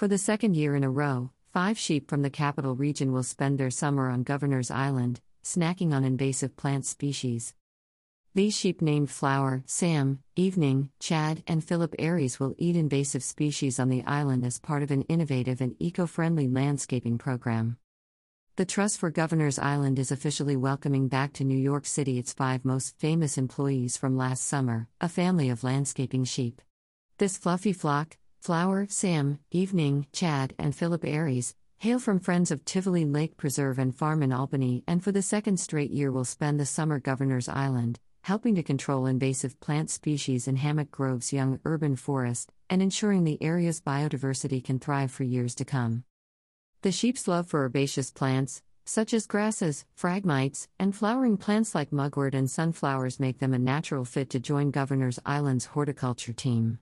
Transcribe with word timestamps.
For 0.00 0.08
the 0.08 0.16
second 0.16 0.56
year 0.56 0.74
in 0.76 0.82
a 0.82 0.88
row, 0.88 1.28
five 1.52 1.78
sheep 1.78 2.08
from 2.08 2.22
the 2.22 2.30
capital 2.30 2.74
region 2.74 3.12
will 3.12 3.22
spend 3.22 3.58
their 3.58 3.70
summer 3.70 4.08
on 4.08 4.22
Governor's 4.22 4.70
Island, 4.70 5.20
snacking 5.44 5.92
on 5.92 6.04
invasive 6.04 6.56
plant 6.56 6.86
species. 6.86 7.54
These 8.34 8.56
sheep 8.56 8.80
named 8.80 9.10
Flower, 9.10 9.62
Sam, 9.66 10.20
Evening, 10.36 10.88
Chad, 11.00 11.42
and 11.46 11.62
Philip 11.62 11.94
Aries 11.98 12.40
will 12.40 12.54
eat 12.56 12.76
invasive 12.76 13.22
species 13.22 13.78
on 13.78 13.90
the 13.90 14.02
island 14.06 14.42
as 14.46 14.58
part 14.58 14.82
of 14.82 14.90
an 14.90 15.02
innovative 15.02 15.60
and 15.60 15.76
eco 15.78 16.06
friendly 16.06 16.48
landscaping 16.48 17.18
program. 17.18 17.76
The 18.56 18.64
Trust 18.64 19.00
for 19.00 19.10
Governors 19.10 19.58
Island 19.58 19.98
is 19.98 20.10
officially 20.10 20.56
welcoming 20.56 21.08
back 21.08 21.34
to 21.34 21.44
New 21.44 21.58
York 21.58 21.84
City 21.84 22.18
its 22.18 22.32
five 22.32 22.64
most 22.64 22.98
famous 22.98 23.36
employees 23.36 23.98
from 23.98 24.16
last 24.16 24.44
summer, 24.46 24.88
a 24.98 25.10
family 25.10 25.50
of 25.50 25.62
landscaping 25.62 26.24
sheep. 26.24 26.62
This 27.18 27.36
fluffy 27.36 27.74
flock, 27.74 28.16
Flower, 28.40 28.86
Sam, 28.88 29.38
Evening, 29.50 30.06
Chad, 30.12 30.54
and 30.58 30.74
Philip 30.74 31.04
Aries, 31.04 31.54
hail 31.76 31.98
from 31.98 32.18
Friends 32.18 32.50
of 32.50 32.64
Tivoli 32.64 33.04
Lake 33.04 33.36
Preserve 33.36 33.78
and 33.78 33.94
Farm 33.94 34.22
in 34.22 34.32
Albany 34.32 34.82
and 34.86 35.04
for 35.04 35.12
the 35.12 35.20
second 35.20 35.60
straight 35.60 35.90
year 35.90 36.10
will 36.10 36.24
spend 36.24 36.58
the 36.58 36.64
summer 36.64 36.98
Governor's 36.98 37.50
Island, 37.50 38.00
helping 38.22 38.54
to 38.54 38.62
control 38.62 39.04
invasive 39.04 39.60
plant 39.60 39.90
species 39.90 40.48
in 40.48 40.56
Hammock 40.56 40.90
Grove's 40.90 41.34
young 41.34 41.60
urban 41.66 41.96
forest, 41.96 42.50
and 42.70 42.80
ensuring 42.80 43.24
the 43.24 43.42
area's 43.42 43.82
biodiversity 43.82 44.64
can 44.64 44.78
thrive 44.78 45.10
for 45.10 45.24
years 45.24 45.54
to 45.56 45.66
come. 45.66 46.04
The 46.80 46.92
sheep's 46.92 47.28
love 47.28 47.46
for 47.46 47.64
herbaceous 47.64 48.10
plants, 48.10 48.62
such 48.86 49.12
as 49.12 49.26
grasses, 49.26 49.84
phragmites, 49.94 50.66
and 50.78 50.96
flowering 50.96 51.36
plants 51.36 51.74
like 51.74 51.92
mugwort 51.92 52.34
and 52.34 52.50
sunflowers 52.50 53.20
make 53.20 53.38
them 53.38 53.52
a 53.52 53.58
natural 53.58 54.06
fit 54.06 54.30
to 54.30 54.40
join 54.40 54.70
Governor's 54.70 55.18
Island's 55.26 55.66
horticulture 55.66 56.32
team. 56.32 56.78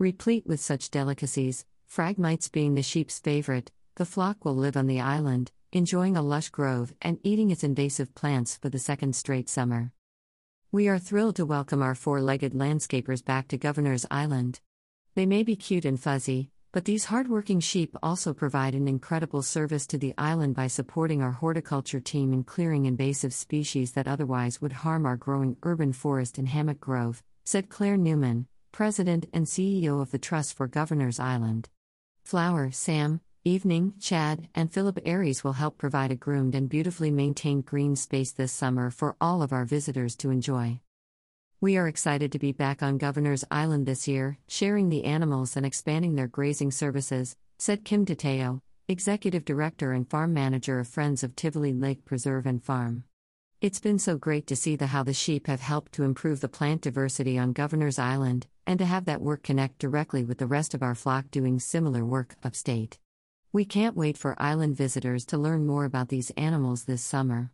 Replete 0.00 0.44
with 0.44 0.58
such 0.58 0.90
delicacies, 0.90 1.64
phragmites 1.86 2.48
being 2.48 2.74
the 2.74 2.82
sheep's 2.82 3.20
favorite, 3.20 3.70
the 3.94 4.04
flock 4.04 4.44
will 4.44 4.56
live 4.56 4.76
on 4.76 4.88
the 4.88 5.00
island, 5.00 5.52
enjoying 5.70 6.16
a 6.16 6.22
lush 6.22 6.48
grove 6.48 6.92
and 7.00 7.20
eating 7.22 7.52
its 7.52 7.62
invasive 7.62 8.12
plants 8.16 8.56
for 8.56 8.68
the 8.68 8.80
second 8.80 9.14
straight 9.14 9.48
summer. 9.48 9.92
We 10.72 10.88
are 10.88 10.98
thrilled 10.98 11.36
to 11.36 11.46
welcome 11.46 11.80
our 11.80 11.94
four 11.94 12.20
legged 12.20 12.54
landscapers 12.54 13.24
back 13.24 13.46
to 13.48 13.56
Governor's 13.56 14.04
Island. 14.10 14.58
They 15.14 15.26
may 15.26 15.44
be 15.44 15.54
cute 15.54 15.84
and 15.84 16.00
fuzzy, 16.00 16.50
but 16.72 16.86
these 16.86 17.04
hardworking 17.04 17.60
sheep 17.60 17.96
also 18.02 18.34
provide 18.34 18.74
an 18.74 18.88
incredible 18.88 19.42
service 19.42 19.86
to 19.86 19.98
the 19.98 20.12
island 20.18 20.56
by 20.56 20.66
supporting 20.66 21.22
our 21.22 21.30
horticulture 21.30 22.00
team 22.00 22.32
in 22.32 22.42
clearing 22.42 22.86
invasive 22.86 23.32
species 23.32 23.92
that 23.92 24.08
otherwise 24.08 24.60
would 24.60 24.72
harm 24.72 25.06
our 25.06 25.16
growing 25.16 25.56
urban 25.62 25.92
forest 25.92 26.36
and 26.36 26.48
Hammock 26.48 26.80
Grove, 26.80 27.22
said 27.44 27.68
Clare 27.68 27.96
Newman, 27.96 28.48
President 28.74 29.26
and 29.32 29.46
CEO 29.46 30.02
of 30.02 30.10
the 30.10 30.18
Trust 30.18 30.56
for 30.56 30.66
Governor's 30.66 31.20
Island. 31.20 31.68
Flower, 32.24 32.72
Sam, 32.72 33.20
Evening, 33.44 33.94
Chad, 34.00 34.48
and 34.52 34.72
Philip 34.72 34.98
Aries 35.04 35.44
will 35.44 35.52
help 35.52 35.78
provide 35.78 36.10
a 36.10 36.16
groomed 36.16 36.56
and 36.56 36.68
beautifully 36.68 37.12
maintained 37.12 37.66
green 37.66 37.94
space 37.94 38.32
this 38.32 38.50
summer 38.50 38.90
for 38.90 39.14
all 39.20 39.42
of 39.42 39.52
our 39.52 39.64
visitors 39.64 40.16
to 40.16 40.30
enjoy. 40.30 40.80
We 41.60 41.76
are 41.76 41.86
excited 41.86 42.32
to 42.32 42.40
be 42.40 42.50
back 42.50 42.82
on 42.82 42.98
Governor's 42.98 43.44
Island 43.48 43.86
this 43.86 44.08
year, 44.08 44.38
sharing 44.48 44.88
the 44.88 45.04
animals 45.04 45.56
and 45.56 45.64
expanding 45.64 46.16
their 46.16 46.26
grazing 46.26 46.72
services, 46.72 47.36
said 47.56 47.84
Kim 47.84 48.04
DeTeo, 48.04 48.58
Executive 48.88 49.44
Director 49.44 49.92
and 49.92 50.10
Farm 50.10 50.34
Manager 50.34 50.80
of 50.80 50.88
Friends 50.88 51.22
of 51.22 51.36
Tivoli 51.36 51.72
Lake 51.72 52.04
Preserve 52.04 52.44
and 52.44 52.60
Farm. 52.60 53.04
It's 53.64 53.80
been 53.80 53.98
so 53.98 54.18
great 54.18 54.46
to 54.48 54.56
see 54.56 54.76
the 54.76 54.88
how 54.88 55.04
the 55.04 55.14
sheep 55.14 55.46
have 55.46 55.62
helped 55.62 55.92
to 55.92 56.02
improve 56.02 56.42
the 56.42 56.50
plant 56.50 56.82
diversity 56.82 57.38
on 57.38 57.54
Governor's 57.54 57.98
Island, 57.98 58.46
and 58.66 58.78
to 58.78 58.84
have 58.84 59.06
that 59.06 59.22
work 59.22 59.42
connect 59.42 59.78
directly 59.78 60.22
with 60.22 60.36
the 60.36 60.46
rest 60.46 60.74
of 60.74 60.82
our 60.82 60.94
flock 60.94 61.30
doing 61.30 61.58
similar 61.58 62.04
work 62.04 62.36
upstate. 62.44 62.98
We 63.54 63.64
can't 63.64 63.96
wait 63.96 64.18
for 64.18 64.36
island 64.36 64.76
visitors 64.76 65.24
to 65.24 65.38
learn 65.38 65.64
more 65.64 65.86
about 65.86 66.10
these 66.10 66.28
animals 66.36 66.84
this 66.84 67.00
summer. 67.00 67.52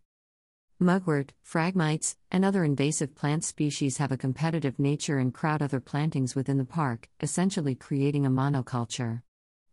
Mugwort, 0.80 1.30
phragmites, 1.44 2.16
and 2.32 2.44
other 2.44 2.64
invasive 2.64 3.14
plant 3.14 3.44
species 3.44 3.98
have 3.98 4.10
a 4.10 4.16
competitive 4.16 4.80
nature 4.80 5.18
and 5.18 5.32
crowd 5.32 5.62
other 5.62 5.78
plantings 5.78 6.34
within 6.34 6.58
the 6.58 6.64
park, 6.64 7.08
essentially 7.20 7.76
creating 7.76 8.26
a 8.26 8.30
monoculture. 8.30 9.22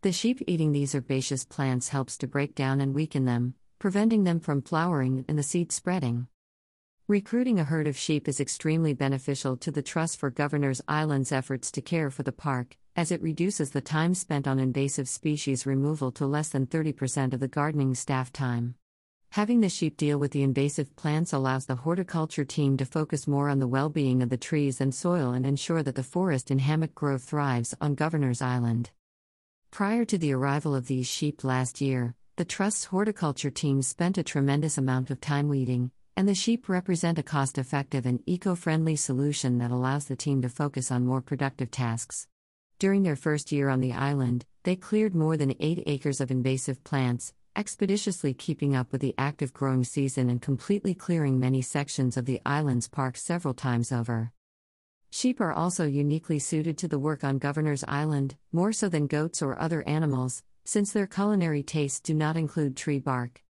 The 0.03 0.11
sheep 0.11 0.44
eating 0.45 0.72
these 0.72 0.94
herbaceous 0.94 1.45
plants 1.45 1.90
helps 1.90 2.16
to 2.19 2.28
break 2.28 2.53
down 2.53 2.79
and 2.79 2.94
weaken 2.94 3.25
them, 3.25 3.56
preventing 3.79 4.23
them 4.23 4.40
from 4.40 4.59
flowering 4.61 5.23
and 5.28 5.38
the 5.38 5.44
seed 5.44 5.72
spreading. 5.72 6.28
Recruiting 7.09 7.57
a 7.57 7.63
herd 7.63 7.88
of 7.88 7.95
sheep 7.95 8.28
is 8.28 8.41
extremely 8.41 8.94
beneficial 8.94 9.56
to 9.56 9.72
the 9.72 9.81
Trust 9.81 10.19
for 10.19 10.29
Governors 10.29 10.81
Island's 10.90 11.31
efforts 11.31 11.72
to 11.72 11.81
care 11.81 12.12
for 12.12 12.23
the 12.23 12.34
park, 12.34 12.75
as 12.97 13.13
it 13.13 13.22
reduces 13.22 13.72
the 13.72 13.79
time 13.79 14.13
spent 14.13 14.45
on 14.45 14.59
invasive 14.59 15.07
species 15.07 15.66
removal 15.66 16.12
to 16.12 16.25
less 16.25 16.50
than 16.50 16.67
30% 16.67 17.31
of 17.31 17.40
the 17.40 17.47
gardening 17.47 17.96
staff 17.96 18.34
time. 18.34 18.75
Having 19.29 19.62
the 19.62 19.69
sheep 19.69 19.96
deal 19.96 20.17
with 20.17 20.31
the 20.31 20.44
invasive 20.44 20.97
plants 20.97 21.31
allows 21.31 21.66
the 21.66 21.78
horticulture 21.78 22.44
team 22.44 22.75
to 22.75 22.84
focus 22.84 23.25
more 23.25 23.47
on 23.47 23.59
the 23.59 23.69
well 23.69 23.88
being 23.88 24.22
of 24.22 24.28
the 24.28 24.35
trees 24.35 24.81
and 24.81 24.94
soil 24.94 25.31
and 25.31 25.46
ensure 25.46 25.84
that 25.84 25.96
the 25.96 26.03
forest 26.03 26.51
in 26.51 26.59
Hammock 26.59 26.94
Grove 26.94 27.23
thrives 27.23 27.73
on 27.79 27.96
Governor's 27.96 28.41
Island. 28.41 28.90
Prior 29.72 30.03
to 30.03 30.17
the 30.17 30.34
arrival 30.34 30.75
of 30.75 30.88
these 30.88 31.07
sheep 31.07 31.46
last 31.46 31.79
year, 31.79 32.16
the 32.35 32.44
Trust's 32.44 32.84
horticulture 32.84 33.50
team 33.50 33.81
spent 33.81 34.17
a 34.17 34.23
tremendous 34.23 34.78
amount 34.78 35.09
of 35.09 35.22
time 35.22 35.47
weeding, 35.47 35.91
and 36.17 36.28
the 36.28 36.33
sheep 36.33 36.67
represent 36.67 37.19
a 37.19 37.23
cost 37.23 37.59
effective 37.59 38.07
and 38.07 38.23
eco 38.25 38.55
friendly 38.55 38.95
solution 38.95 39.59
that 39.59 39.69
allows 39.69 40.05
the 40.05 40.16
team 40.16 40.41
to 40.41 40.50
focus 40.50 40.91
on 40.91 41.05
more 41.05 41.22
productive 41.22 41.69
tasks. 41.69 42.28
During 42.79 43.03
their 43.03 43.16
first 43.16 43.51
year 43.51 43.69
on 43.69 43.81
the 43.81 43.94
island, 43.94 44.44
they 44.63 44.75
cleared 44.75 45.13
more 45.13 45.38
than 45.38 45.53
8 45.59 45.83
acres 45.85 46.19
of 46.19 46.31
invasive 46.31 46.83
plants, 46.83 47.35
expeditiously 47.55 48.33
keeping 48.33 48.75
up 48.75 48.91
with 48.91 49.01
the 49.01 49.13
active 49.19 49.53
growing 49.53 49.83
season 49.83 50.28
and 50.28 50.41
completely 50.41 50.95
clearing 50.95 51.39
many 51.39 51.61
sections 51.61 52.17
of 52.17 52.25
the 52.25 52.41
island's 52.44 52.88
park 52.88 53.16
several 53.16 53.53
times 53.53 53.91
over. 53.91 54.31
Sheep 55.11 55.39
are 55.39 55.53
also 55.53 55.85
uniquely 55.85 56.39
suited 56.39 56.79
to 56.79 56.88
the 56.88 56.99
work 56.99 57.23
on 57.23 57.38
Governor's 57.38 57.84
Island, 57.88 58.35
more 58.51 58.73
so 58.73 58.89
than 58.89 59.05
goats 59.05 59.44
or 59.44 59.59
other 59.59 59.88
animals, 59.88 60.41
since 60.66 60.91
their 60.91 61.05
culinary 61.05 61.61
tastes 61.61 61.99
do 61.99 62.16
not 62.16 62.35
include 62.35 62.75
tree 62.75 62.99
bark. 62.99 63.44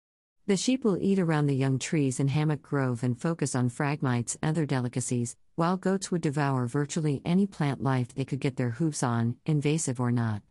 The 0.48 0.56
sheep 0.56 0.84
will 0.86 0.98
eat 1.02 1.20
around 1.20 1.48
the 1.48 1.58
young 1.58 1.78
trees 1.78 2.22
in 2.22 2.30
Hammock 2.30 2.62
Grove 2.62 3.04
and 3.04 3.20
focus 3.20 3.54
on 3.54 3.68
phragmites 3.68 4.38
and 4.42 4.52
other 4.52 4.66
delicacies, 4.66 5.36
while 5.56 5.76
goats 5.76 6.10
would 6.10 6.22
devour 6.22 6.68
virtually 6.68 7.22
any 7.26 7.46
plant 7.46 7.84
life 7.84 8.16
they 8.16 8.24
could 8.24 8.40
get 8.40 8.56
their 8.56 8.70
hooves 8.70 9.04
on, 9.04 9.36
invasive 9.46 10.00
or 10.00 10.10
not. 10.10 10.42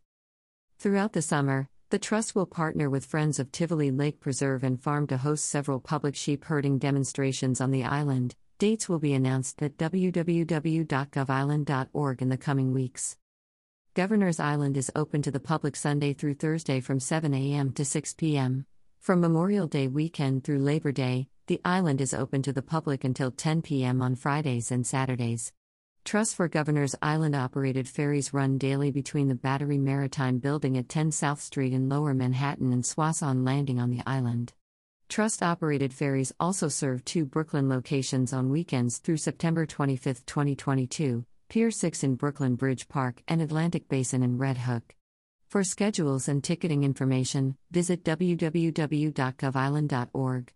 Throughout 0.78 1.14
the 1.14 1.22
summer, 1.22 1.70
the 1.88 1.98
Trust 1.98 2.34
will 2.34 2.44
partner 2.44 2.90
with 2.90 3.06
Friends 3.06 3.38
of 3.38 3.50
Tivoli 3.50 3.90
Lake 3.90 4.20
Preserve 4.20 4.64
and 4.64 4.78
Farm 4.78 5.06
to 5.06 5.16
host 5.16 5.46
several 5.46 5.80
public 5.80 6.14
sheep 6.14 6.44
herding 6.44 6.76
demonstrations 6.76 7.58
on 7.58 7.70
the 7.70 7.84
island. 7.84 8.34
Dates 8.58 8.90
will 8.90 8.98
be 8.98 9.14
announced 9.14 9.62
at 9.62 9.78
www.govisland.org 9.78 12.22
in 12.22 12.28
the 12.28 12.36
coming 12.36 12.74
weeks. 12.74 13.16
Governor's 13.94 14.40
Island 14.40 14.76
is 14.76 14.92
open 14.94 15.22
to 15.22 15.30
the 15.30 15.40
public 15.40 15.74
Sunday 15.74 16.12
through 16.12 16.34
Thursday 16.34 16.80
from 16.80 17.00
7 17.00 17.32
a.m. 17.32 17.72
to 17.72 17.82
6 17.82 18.12
p.m. 18.12 18.66
From 19.06 19.20
Memorial 19.20 19.68
Day 19.68 19.86
weekend 19.86 20.42
through 20.42 20.58
Labor 20.58 20.90
Day, 20.90 21.28
the 21.46 21.60
island 21.64 22.00
is 22.00 22.12
open 22.12 22.42
to 22.42 22.52
the 22.52 22.60
public 22.60 23.04
until 23.04 23.30
10 23.30 23.62
p.m. 23.62 24.02
on 24.02 24.16
Fridays 24.16 24.72
and 24.72 24.84
Saturdays. 24.84 25.52
Trust 26.04 26.34
for 26.34 26.48
Governors 26.48 26.96
Island 27.00 27.36
operated 27.36 27.86
ferries 27.86 28.34
run 28.34 28.58
daily 28.58 28.90
between 28.90 29.28
the 29.28 29.36
Battery 29.36 29.78
Maritime 29.78 30.38
Building 30.38 30.76
at 30.76 30.88
10 30.88 31.12
South 31.12 31.40
Street 31.40 31.72
in 31.72 31.88
Lower 31.88 32.14
Manhattan 32.14 32.72
and 32.72 32.84
Soissons 32.84 33.46
Landing 33.46 33.78
on 33.78 33.90
the 33.90 34.02
island. 34.04 34.52
Trust 35.08 35.40
operated 35.40 35.94
ferries 35.94 36.32
also 36.40 36.66
serve 36.66 37.04
two 37.04 37.24
Brooklyn 37.24 37.68
locations 37.68 38.32
on 38.32 38.50
weekends 38.50 38.98
through 38.98 39.18
September 39.18 39.66
25, 39.66 40.26
2022, 40.26 41.24
Pier 41.48 41.70
6 41.70 42.02
in 42.02 42.16
Brooklyn 42.16 42.56
Bridge 42.56 42.88
Park 42.88 43.22
and 43.28 43.40
Atlantic 43.40 43.88
Basin 43.88 44.24
in 44.24 44.36
Red 44.36 44.58
Hook. 44.58 44.96
For 45.48 45.62
schedules 45.62 46.26
and 46.28 46.42
ticketing 46.42 46.82
information, 46.82 47.56
visit 47.70 48.02
www.govisland.org. 48.04 50.52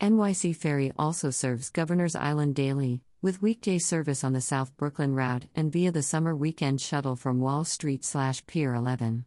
NYC 0.00 0.56
Ferry 0.56 0.92
also 0.98 1.30
serves 1.30 1.70
Governor's 1.70 2.14
Island 2.14 2.54
daily, 2.54 3.00
with 3.22 3.40
weekday 3.40 3.78
service 3.78 4.22
on 4.22 4.34
the 4.34 4.40
South 4.40 4.76
Brooklyn 4.76 5.14
route 5.14 5.46
and 5.54 5.72
via 5.72 5.92
the 5.92 6.02
summer 6.02 6.36
weekend 6.36 6.80
shuttle 6.80 7.16
from 7.16 7.40
Wall 7.40 7.64
Street 7.64 8.04
slash 8.04 8.44
Pier 8.46 8.74
11. 8.74 9.24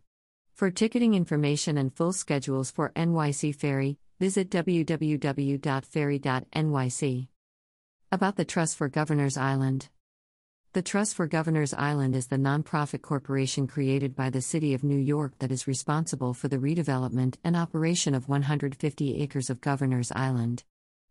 For 0.53 0.69
ticketing 0.69 1.15
information 1.15 1.77
and 1.77 1.93
full 1.93 2.13
schedules 2.13 2.69
for 2.69 2.91
NYC 2.95 3.55
Ferry, 3.55 3.97
visit 4.19 4.51
www.ferry.nyc. 4.51 7.27
About 8.11 8.35
the 8.35 8.45
Trust 8.45 8.77
for 8.77 8.87
Governor's 8.87 9.37
Island. 9.37 9.89
The 10.75 10.81
Trust 10.81 11.15
for 11.15 11.25
Governors 11.25 11.73
Island 11.73 12.17
is 12.17 12.27
the 12.27 12.35
nonprofit 12.35 13.01
corporation 13.01 13.65
created 13.65 14.13
by 14.13 14.29
the 14.29 14.41
City 14.41 14.73
of 14.73 14.83
New 14.83 14.97
York 14.97 15.31
that 15.39 15.49
is 15.49 15.69
responsible 15.69 16.33
for 16.33 16.49
the 16.49 16.57
redevelopment 16.57 17.35
and 17.45 17.55
operation 17.55 18.13
of 18.13 18.27
150 18.27 19.21
acres 19.21 19.49
of 19.49 19.61
Governors 19.61 20.11
Island. 20.13 20.65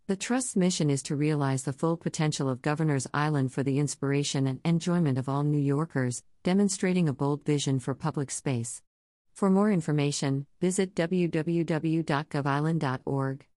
The 0.07 0.17
Trust's 0.17 0.55
mission 0.55 0.91
is 0.91 1.03
to 1.05 1.17
realize 1.17 1.63
the 1.63 1.73
full 1.73 1.97
potential 1.97 2.51
of 2.51 2.61
Governors 2.61 3.07
Island 3.15 3.55
for 3.55 3.63
the 3.63 3.79
inspiration 3.79 4.47
and 4.47 4.61
enjoyment 4.67 5.17
of 5.17 5.31
all 5.31 5.45
New 5.45 5.57
Yorkers, 5.57 6.23
demonstrating 6.43 7.09
a 7.09 7.15
bold 7.15 7.47
vision 7.47 7.81
for 7.81 7.95
public 7.95 8.31
space. 8.31 8.83
For 9.33 9.49
more 9.49 9.73
information, 9.73 10.45
visit 10.61 10.95
www.govisland.org. 10.95 13.47